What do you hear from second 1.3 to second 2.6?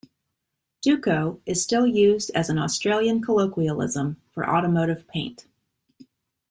is still used as an